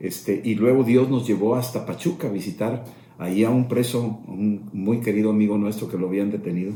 [0.00, 2.85] Este, y luego Dios nos llevó hasta Pachuca a visitar
[3.18, 6.72] ahí a un preso, un muy querido amigo nuestro que lo habían detenido.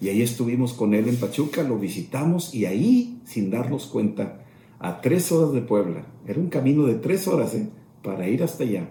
[0.00, 4.40] Y ahí estuvimos con él en Pachuca, lo visitamos y ahí, sin darnos cuenta,
[4.80, 6.06] a tres horas de Puebla.
[6.26, 7.68] Era un camino de tres horas ¿eh?
[8.02, 8.88] para ir hasta allá.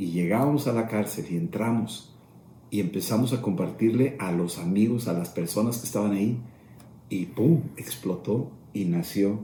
[0.00, 2.16] Y llegábamos a la cárcel y entramos
[2.70, 6.40] y empezamos a compartirle a los amigos, a las personas que estaban ahí.
[7.10, 7.64] Y ¡pum!
[7.76, 9.40] explotó y nació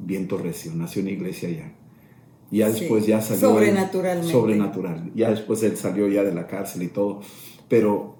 [0.00, 1.72] Viento Recio, nació una iglesia allá.
[2.50, 3.50] Ya después ya salió...
[3.50, 4.32] Sobrenaturalmente.
[4.32, 5.12] Sobrenatural.
[5.14, 7.20] Ya después él salió ya de la cárcel y todo.
[7.68, 8.16] Pero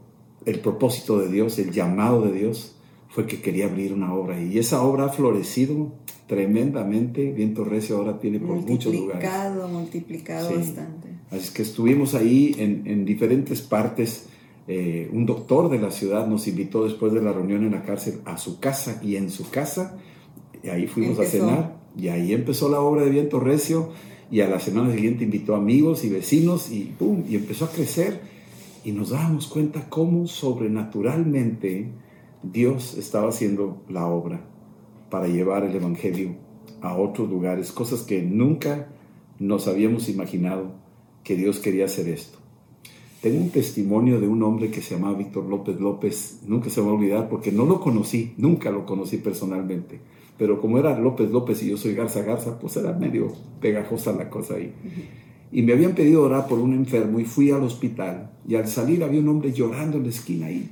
[0.47, 2.77] el propósito de Dios, el llamado de Dios,
[3.09, 4.41] fue que quería abrir una obra.
[4.41, 5.93] Y esa obra ha florecido
[6.29, 7.33] tremendamente.
[7.33, 9.29] Viento Recio ahora tiene por muchos lugares.
[9.29, 11.12] Multiplicado, multiplicado bastante.
[11.33, 14.27] Así que estuvimos ahí en, en diferentes partes.
[14.69, 18.21] Eh, un doctor de la ciudad nos invitó después de la reunión en la cárcel
[18.27, 19.99] a su casa y en su casa,
[20.63, 21.81] y ahí fuimos a cenar.
[21.97, 23.91] Y ahí empezó la obra de Viento Recio.
[24.31, 27.25] Y a la semana siguiente invitó amigos y vecinos y ¡pum!
[27.29, 28.21] y empezó a crecer.
[28.85, 31.89] Y nos dábamos cuenta cómo sobrenaturalmente
[32.43, 34.45] Dios estaba haciendo la obra
[35.11, 36.35] para llevar el Evangelio
[36.81, 38.89] a otros lugares, cosas que nunca
[39.39, 40.82] nos habíamos imaginado
[41.25, 42.39] que Dios quería hacer esto.
[43.23, 46.87] Tengo un testimonio de un hombre que se llamaba Víctor López López, nunca se me
[46.87, 50.01] va a olvidar porque no lo conocí, nunca lo conocí personalmente,
[50.37, 54.29] pero como era López López y yo soy Garza Garza, pues era medio pegajosa la
[54.29, 54.73] cosa ahí.
[55.53, 59.05] Y me habían pedido orar por un enfermo y fui al hospital y al salir
[59.05, 60.69] había un hombre llorando en la esquina ahí.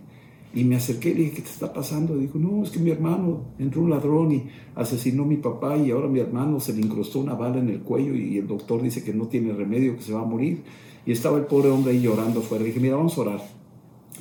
[0.53, 2.17] Y me acerqué y le dije, ¿qué te está pasando?
[2.17, 5.77] Y dijo, no, es que mi hermano entró un ladrón y asesinó a mi papá
[5.77, 8.83] y ahora mi hermano se le incrustó una bala en el cuello y el doctor
[8.83, 10.65] dice que no tiene remedio, que se va a morir.
[11.07, 12.63] Y estaba el pobre hombre ahí llorando afuera.
[12.63, 13.41] Le dije, mira, vamos a orar.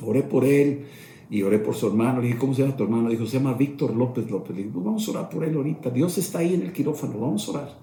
[0.06, 0.84] Oré por él
[1.30, 2.20] y oré por su hermano.
[2.20, 3.08] Le dije, ¿cómo se llama tu hermano?
[3.10, 4.50] Dijo, se llama Víctor López López.
[4.50, 5.90] Le dije, pues vamos a orar por él ahorita.
[5.90, 7.78] Dios está ahí en el quirófano, vamos a orar.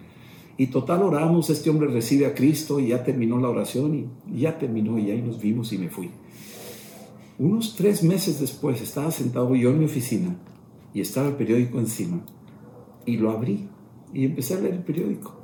[0.57, 4.57] Y total oramos, este hombre recibe a Cristo y ya terminó la oración y ya
[4.57, 6.10] terminó y ahí nos vimos y me fui.
[7.39, 10.36] Unos tres meses después estaba sentado yo en mi oficina
[10.91, 12.26] y estaba el periódico encima
[13.06, 13.67] y lo abrí
[14.12, 15.36] y empecé a leer el periódico.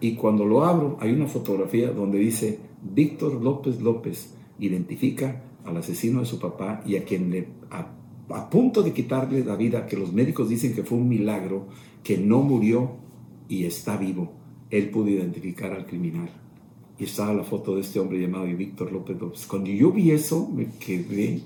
[0.00, 6.18] Y cuando lo abro hay una fotografía donde dice Víctor López López identifica al asesino
[6.18, 7.86] de su papá y a quien le a,
[8.30, 11.68] a punto de quitarle la vida, que los médicos dicen que fue un milagro,
[12.02, 12.96] que no murió
[13.48, 14.32] y está vivo.
[14.70, 16.30] Él pudo identificar al criminal
[16.98, 19.46] y estaba la foto de este hombre llamado Víctor López López.
[19.46, 21.42] Cuando yo vi eso, me quedé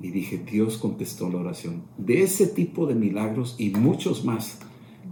[0.00, 1.82] y dije, Dios contestó la oración.
[1.96, 4.58] De ese tipo de milagros y muchos más,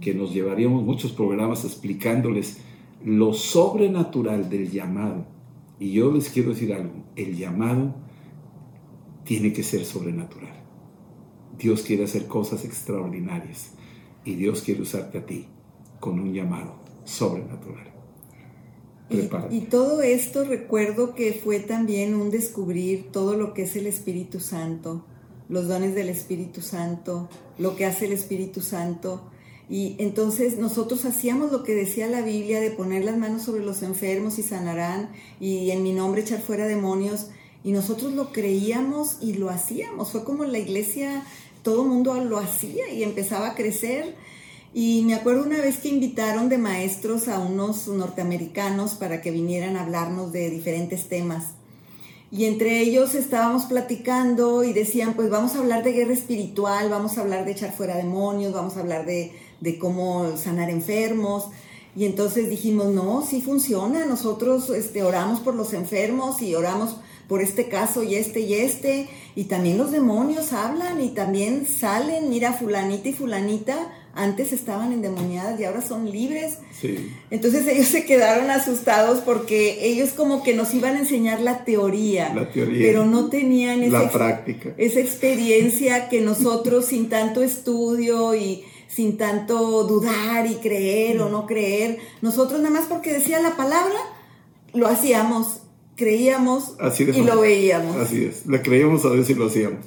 [0.01, 2.59] que nos llevaríamos muchos programas explicándoles
[3.05, 5.25] lo sobrenatural del llamado.
[5.79, 7.95] Y yo les quiero decir algo, el llamado
[9.23, 10.53] tiene que ser sobrenatural.
[11.57, 13.73] Dios quiere hacer cosas extraordinarias
[14.25, 15.45] y Dios quiere usarte a ti
[15.99, 17.92] con un llamado sobrenatural.
[19.51, 24.39] Y, todo esto recuerdo que fue también un descubrir todo lo que es el Espíritu
[24.39, 25.05] Santo,
[25.49, 29.21] los dones del Espíritu Santo, lo que hace el Espíritu Santo.
[29.69, 33.81] Y entonces nosotros hacíamos lo que decía la Biblia de poner las manos sobre los
[33.81, 37.27] enfermos y sanarán y en mi nombre echar fuera demonios.
[37.63, 40.11] Y nosotros lo creíamos y lo hacíamos.
[40.11, 41.23] Fue como la iglesia,
[41.61, 44.15] todo el mundo lo hacía y empezaba a crecer.
[44.73, 49.77] Y me acuerdo una vez que invitaron de maestros a unos norteamericanos para que vinieran
[49.77, 51.49] a hablarnos de diferentes temas.
[52.31, 57.17] Y entre ellos estábamos platicando y decían, pues vamos a hablar de guerra espiritual, vamos
[57.17, 61.49] a hablar de echar fuera demonios, vamos a hablar de, de cómo sanar enfermos.
[61.95, 67.41] Y entonces dijimos, no, sí funciona, nosotros este, oramos por los enfermos y oramos por
[67.41, 72.53] este caso y este y este, y también los demonios hablan y también salen, mira,
[72.53, 76.59] fulanita y fulanita antes estaban endemoniadas y ahora son libres.
[77.31, 82.31] Entonces ellos se quedaron asustados porque ellos como que nos iban a enseñar la teoría,
[82.53, 84.73] pero no tenían esa, práctica.
[84.77, 91.47] esa experiencia que nosotros sin tanto estudio y sin tanto dudar y creer o no
[91.47, 93.97] creer, nosotros nada más porque decía la palabra,
[94.73, 95.62] lo hacíamos,
[96.03, 97.95] creíamos y lo veíamos.
[97.97, 99.85] Así es, le creíamos a Dios y lo hacíamos.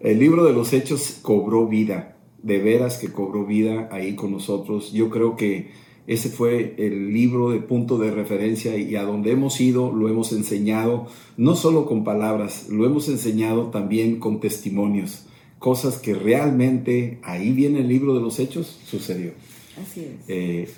[0.00, 4.92] El libro de los hechos cobró vida de veras que cobró vida ahí con nosotros.
[4.92, 5.70] Yo creo que
[6.06, 10.32] ese fue el libro de punto de referencia y a donde hemos ido lo hemos
[10.32, 11.06] enseñado,
[11.36, 15.26] no solo con palabras, lo hemos enseñado también con testimonios,
[15.58, 19.32] cosas que realmente ahí viene el libro de los hechos, sucedió.
[19.80, 20.28] Así es.
[20.28, 20.68] Eh,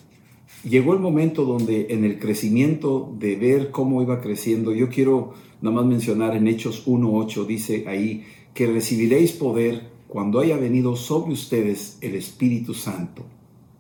[0.65, 5.77] llegó el momento donde en el crecimiento de ver cómo iba creciendo, yo quiero nada
[5.77, 11.99] más mencionar en Hechos 1.8, dice ahí, que recibiréis poder cuando haya venido sobre ustedes
[12.01, 13.25] el Espíritu Santo,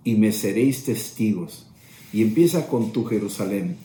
[0.05, 1.67] y me seréis testigos.
[2.13, 3.77] Y empieza con tu Jerusalén.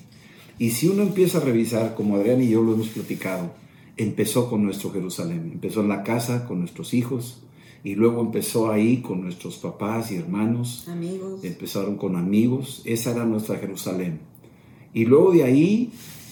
[0.58, 3.54] Y si uno empieza a revisar, como Adrián y yo lo hemos platicado,
[3.98, 7.45] empezó con nuestro Jerusalén, empezó en la casa con nuestros hijos,
[7.86, 10.88] y luego empezó ahí con nuestros papás y hermanos.
[10.90, 11.44] Amigos.
[11.44, 12.82] Empezaron con amigos.
[12.84, 14.22] Esa era nuestra Jerusalén.
[14.92, 15.92] Y luego de ahí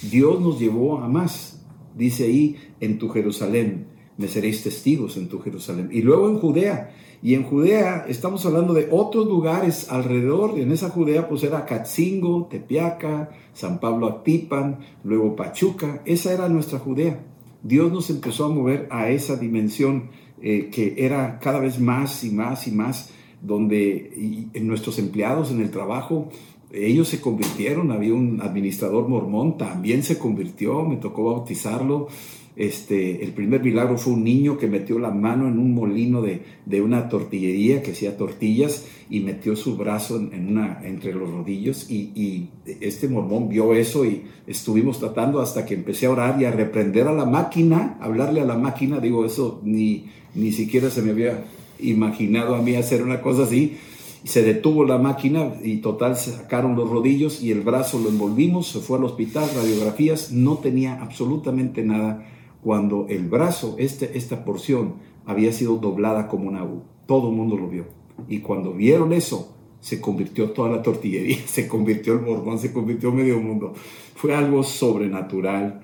[0.09, 1.63] Dios nos llevó a más.
[1.95, 3.85] Dice ahí, en tu Jerusalén,
[4.17, 5.89] me seréis testigos en tu Jerusalén.
[5.91, 6.91] Y luego en Judea.
[7.21, 10.57] Y en Judea estamos hablando de otros lugares alrededor.
[10.57, 16.01] En esa Judea pues era Catzingo, Tepiaca, San Pablo Actipan, luego Pachuca.
[16.05, 17.23] Esa era nuestra Judea.
[17.61, 20.09] Dios nos empezó a mover a esa dimensión
[20.43, 23.09] eh, que era cada vez más y más y más,
[23.41, 26.29] donde nuestros empleados en el trabajo,
[26.71, 32.07] ellos se convirtieron, había un administrador mormón, también se convirtió, me tocó bautizarlo,
[32.55, 36.81] este, el primer milagro fue un niño que metió la mano en un molino de,
[36.81, 42.49] una tortillería que hacía tortillas y metió su brazo en, una, entre los rodillos y,
[42.79, 47.07] este mormón vio eso y estuvimos tratando hasta que empecé a orar y a reprender
[47.07, 51.45] a la máquina, hablarle a la máquina, digo eso ni, ni siquiera se me había
[51.79, 53.77] imaginado a mí hacer una cosa así.
[54.23, 58.79] Se detuvo la máquina y total sacaron los rodillos y el brazo lo envolvimos, se
[58.79, 62.25] fue al hospital, radiografías, no tenía absolutamente nada
[62.63, 66.83] cuando el brazo, este, esta porción, había sido doblada como una U.
[67.05, 67.85] Todo el mundo lo vio.
[68.29, 73.11] Y cuando vieron eso, se convirtió toda la tortillería, se convirtió el mormón, se convirtió
[73.11, 73.73] medio mundo.
[74.15, 75.81] Fue algo sobrenatural.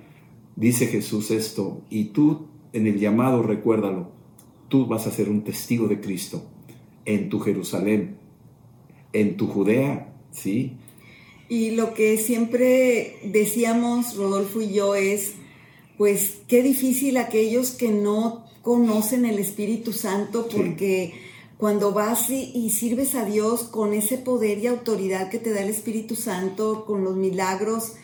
[0.55, 4.11] Dice Jesús esto, y tú en el llamado recuérdalo,
[4.69, 6.43] tú vas a ser un testigo de Cristo
[7.05, 8.17] en tu Jerusalén,
[9.13, 10.77] en tu Judea, ¿sí?
[11.49, 15.33] Y lo que siempre decíamos, Rodolfo y yo, es
[15.97, 21.13] pues qué difícil aquellos que no conocen el Espíritu Santo porque
[21.57, 25.69] cuando vas y, sirves a Dios con ese poder y autoridad que te da el
[25.69, 27.95] Espíritu Santo, con los milagros,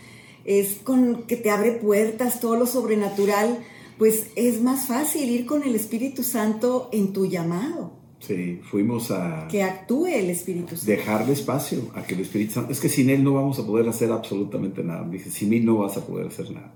[0.44, 3.64] es con que te abre puertas, todo lo sobrenatural,
[3.98, 7.94] pues es más fácil ir con el Espíritu Santo en tu llamado.
[8.20, 9.48] Sí, fuimos a...
[9.50, 10.86] Que actúe el Espíritu Santo.
[10.86, 12.72] Dejarle espacio a que el Espíritu Santo...
[12.72, 15.08] Es que sin Él no vamos a poder hacer absolutamente nada.
[15.08, 16.74] Dije, sin mí no vas a poder hacer nada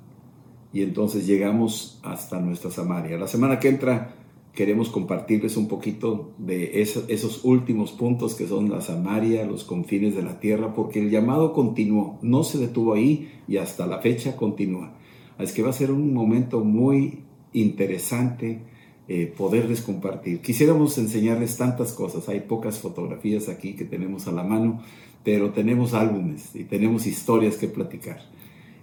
[0.71, 3.17] y entonces llegamos hasta nuestra Samaria.
[3.17, 4.15] La semana que entra
[4.53, 10.21] queremos compartirles un poquito de esos, últimos puntos que son la Samaria, los confines de
[10.21, 14.93] la tierra, porque el llamado continuó, no se detuvo ahí y hasta la fecha continúa.
[15.39, 17.23] Así que va a ser un momento muy
[17.53, 18.61] interesante
[19.07, 20.41] eh, poderles compartir.
[20.41, 24.83] Quisiéramos enseñarles tantas cosas, hay pocas fotografías aquí que tenemos a la mano,
[25.23, 28.19] pero tenemos álbumes y tenemos historias que platicar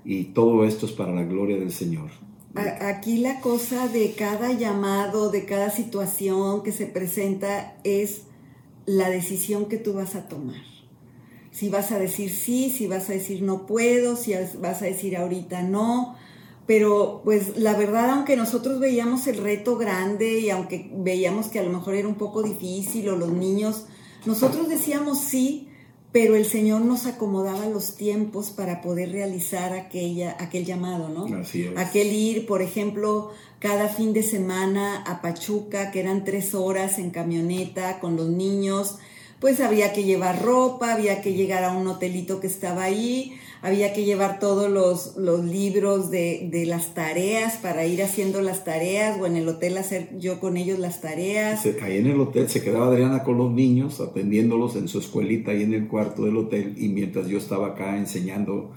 [0.06, 2.10] y todo esto es para la gloria del Señor.
[2.54, 8.22] Aquí la cosa de cada llamado, de cada situación que se presenta es
[8.86, 10.62] la decisión que tú vas a tomar.
[11.50, 15.16] Si vas a decir sí, si vas a decir no puedo, si vas a decir
[15.16, 16.16] ahorita no.
[16.66, 21.62] Pero pues la verdad, aunque nosotros veíamos el reto grande y aunque veíamos que a
[21.62, 23.86] lo mejor era un poco difícil o los niños,
[24.24, 25.68] nosotros decíamos sí
[26.16, 31.26] pero el Señor nos acomodaba los tiempos para poder realizar aquella, aquel llamado, ¿no?
[31.36, 31.76] Así es.
[31.76, 37.10] Aquel ir, por ejemplo, cada fin de semana a Pachuca, que eran tres horas en
[37.10, 38.96] camioneta con los niños,
[39.40, 43.92] pues había que llevar ropa, había que llegar a un hotelito que estaba ahí, había
[43.92, 49.18] que llevar todos los, los libros de, de, las tareas para ir haciendo las tareas
[49.20, 51.66] o en el hotel hacer yo con ellos las tareas.
[51.82, 55.62] ahí en el hotel se quedaba Adriana con los niños atendiéndolos en su escuelita ahí
[55.62, 58.72] en el cuarto del hotel y mientras yo estaba acá enseñando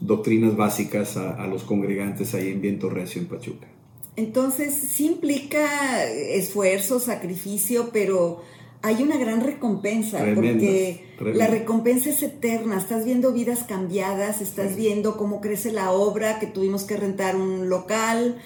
[0.00, 3.68] doctrinas básicas a, a los congregantes ahí en Viento Recio en Pachuca.
[4.16, 8.42] Entonces sí implica esfuerzo, sacrificio, pero
[8.82, 15.16] hay una gran recompensa, porque la recompensa es eterna, estás viendo vidas cambiadas, estás viendo
[15.16, 18.38] cómo crece la obra, que tuvimos que rentar un local,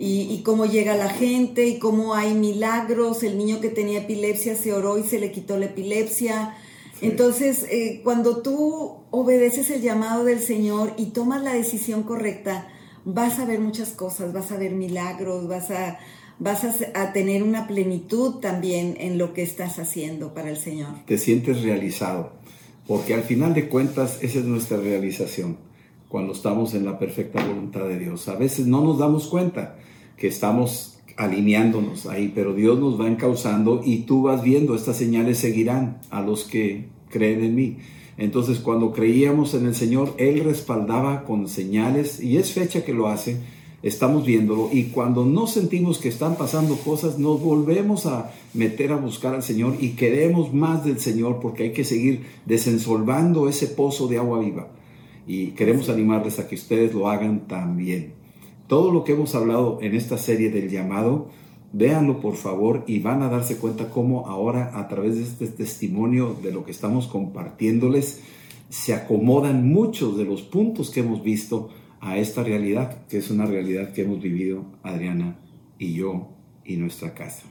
[0.00, 4.72] y, cómo llega la gente, y cómo hay milagros, el niño que tenía epilepsia se
[4.72, 6.54] oró y se le quitó la epilepsia.
[7.00, 12.68] Entonces, eh, cuando tú obedeces el llamado del Señor y tomas la decisión correcta,
[13.04, 15.98] vas a ver muchas cosas, vas a ver milagros, vas a
[16.38, 20.90] vas a, tener una plenitud también en lo que estás haciendo para el Señor.
[21.06, 22.32] Te sientes realizado,
[22.86, 25.58] porque al final de cuentas esa es nuestra realización,
[26.08, 28.28] cuando estamos en la perfecta voluntad de Dios.
[28.28, 29.76] A veces no nos damos cuenta
[30.16, 35.38] que estamos alineándonos ahí, pero Dios nos va encauzando y tú vas viendo, estas señales
[35.38, 37.78] seguirán a los que creen en mí.
[38.16, 43.08] Entonces cuando creíamos en el Señor, Él respaldaba con señales y es fecha que lo
[43.08, 43.40] hace
[43.82, 48.96] estamos viéndolo y cuando no sentimos que están pasando cosas, nos volvemos a meter a
[48.96, 54.08] buscar al Señor y queremos más del Señor porque hay que seguir desensolvando ese pozo
[54.08, 54.68] de agua viva.
[55.26, 58.14] Y queremos animarles a que ustedes lo hagan también.
[58.66, 61.28] Todo lo que hemos hablado en esta serie del llamado
[61.72, 66.34] Véanlo por favor y van a darse cuenta cómo ahora a través de este testimonio
[66.42, 68.22] de lo que estamos compartiéndoles
[68.70, 71.68] se acomodan muchos de los puntos que hemos visto
[72.00, 75.38] a esta realidad, que es una realidad que hemos vivido Adriana
[75.78, 76.28] y yo
[76.64, 77.44] y nuestra casa.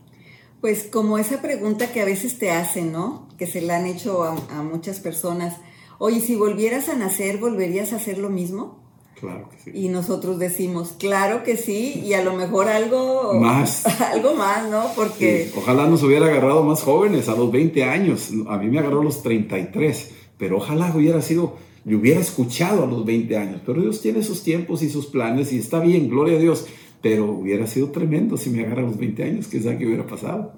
[0.61, 3.27] Pues como esa pregunta que a veces te hacen, ¿no?
[3.37, 5.57] Que se la han hecho a, a muchas personas.
[5.99, 8.87] Oye, si volvieras a nacer, ¿volverías a hacer lo mismo?
[9.19, 9.71] Claro que sí.
[9.73, 14.91] Y nosotros decimos, claro que sí, y a lo mejor algo más, algo más ¿no?
[14.95, 15.45] Porque...
[15.45, 18.29] Sí, ojalá nos hubiera agarrado más jóvenes, a los 20 años.
[18.47, 21.55] A mí me agarró a los 33, pero ojalá hubiera sido,
[21.88, 23.61] le hubiera escuchado a los 20 años.
[23.65, 26.67] Pero Dios tiene sus tiempos y sus planes y está bien, gloria a Dios.
[27.01, 30.05] Pero hubiera sido tremendo si me agarra a los 20 años, que sabe qué hubiera
[30.05, 30.51] pasado.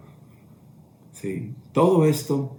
[1.13, 2.57] Sí, todo esto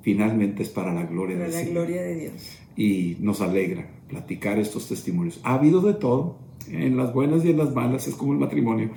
[0.00, 1.72] finalmente es para la gloria para de la Dios.
[1.72, 2.58] gloria de Dios.
[2.74, 5.38] Y nos alegra platicar estos testimonios.
[5.42, 6.38] Ha habido de todo,
[6.68, 8.92] en las buenas y en las malas, es como el matrimonio,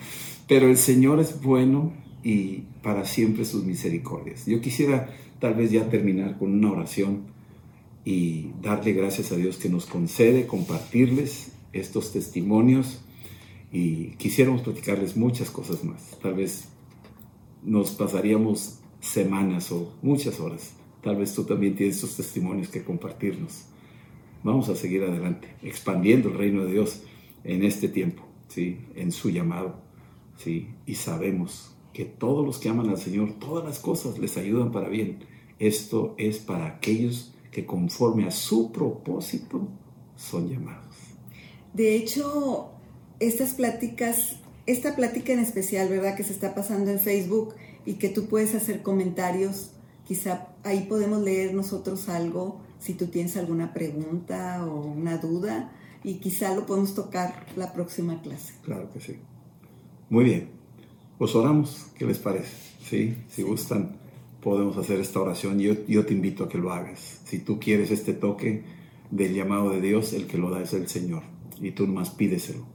[0.47, 1.91] pero el Señor es bueno
[2.23, 4.45] y para siempre sus misericordias.
[4.45, 7.33] Yo quisiera tal vez ya terminar con una oración
[8.05, 13.01] y darle gracias a Dios que nos concede compartirles estos testimonios
[13.71, 16.17] y quisiéramos platicarles muchas cosas más.
[16.21, 16.69] Tal vez
[17.63, 20.75] nos pasaríamos semanas o muchas horas.
[21.01, 23.65] Tal vez tú también tienes tus testimonios que compartirnos.
[24.43, 27.01] Vamos a seguir adelante, expandiendo el reino de Dios
[27.43, 28.79] en este tiempo, ¿sí?
[28.95, 29.81] en su llamado.
[30.37, 30.69] ¿sí?
[30.85, 34.89] Y sabemos que todos los que aman al Señor, todas las cosas les ayudan para
[34.89, 35.19] bien.
[35.59, 39.67] Esto es para aquellos que conforme a su propósito
[40.15, 40.95] son llamados.
[41.73, 42.71] De hecho,
[43.19, 46.15] estas pláticas, esta plática en especial, ¿verdad?
[46.15, 47.53] Que se está pasando en Facebook
[47.85, 49.71] y que tú puedes hacer comentarios,
[50.07, 55.71] quizá ahí podemos leer nosotros algo, si tú tienes alguna pregunta o una duda,
[56.03, 58.55] y quizá lo podemos tocar la próxima clase.
[58.63, 59.17] Claro que sí.
[60.09, 60.49] Muy bien.
[61.17, 62.51] Pues oramos, ¿qué les parece?
[62.83, 63.95] Sí, si gustan,
[64.43, 65.59] podemos hacer esta oración.
[65.59, 67.21] Yo, yo te invito a que lo hagas.
[67.23, 68.63] Si tú quieres este toque
[69.09, 71.23] del llamado de Dios, el que lo da es el Señor.
[71.61, 72.65] Y tú nomás pídeselo.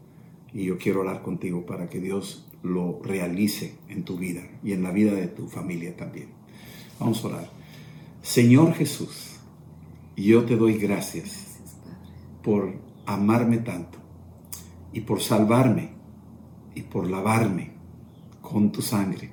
[0.52, 4.82] Y yo quiero orar contigo para que Dios lo realice en tu vida y en
[4.82, 6.28] la vida de tu familia también.
[6.98, 7.50] Vamos a orar.
[8.22, 9.36] Señor Jesús,
[10.16, 11.58] yo te doy gracias
[12.42, 12.74] por
[13.06, 13.98] amarme tanto
[14.92, 15.90] y por salvarme
[16.74, 17.72] y por lavarme
[18.40, 19.30] con tu sangre.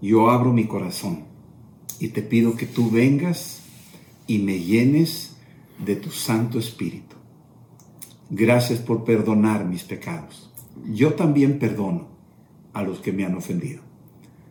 [0.00, 1.33] Yo abro mi corazón
[2.04, 3.62] y te pido que tú vengas
[4.26, 5.36] y me llenes
[5.82, 7.16] de tu Santo Espíritu.
[8.28, 10.52] Gracias por perdonar mis pecados.
[10.92, 12.08] Yo también perdono
[12.74, 13.80] a los que me han ofendido.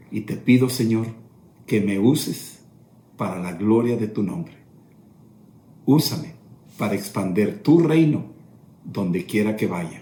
[0.10, 1.06] Y te pido, Señor,
[1.68, 2.62] que me uses
[3.18, 4.56] para la gloria de tu nombre.
[5.86, 6.34] Úsame
[6.80, 8.32] para expander tu reino
[8.84, 10.01] donde quiera que vaya,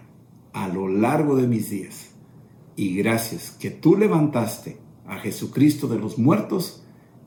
[0.53, 2.11] a lo largo de mis días.
[2.77, 6.81] Y gracias que tú levantaste a Jesucristo de los muertos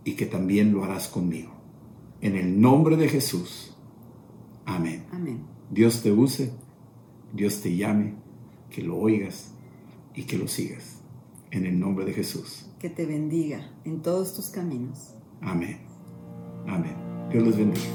[0.04, 1.52] y que también lo harás conmigo.
[2.20, 3.74] En el nombre de Jesús.
[4.64, 5.06] Amén.
[5.12, 5.44] Amén.
[5.70, 6.52] Dios te use,
[7.32, 8.14] Dios te llame,
[8.70, 9.52] que lo oigas
[10.14, 11.00] y que lo sigas.
[11.50, 12.66] En el nombre de Jesús.
[12.78, 15.14] Que te bendiga en todos tus caminos.
[15.40, 15.80] Amén.
[16.66, 16.96] Amén.
[17.30, 17.86] Dios los bendiga.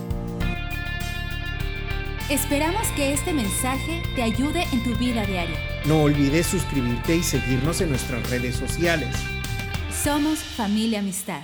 [2.30, 5.58] Esperamos que este mensaje te ayude en tu vida diaria.
[5.88, 9.16] No olvides suscribirte y seguirnos en nuestras redes sociales.
[10.04, 11.42] Somos familia amistad.